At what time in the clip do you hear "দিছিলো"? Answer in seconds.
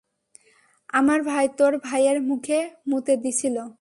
3.17-3.63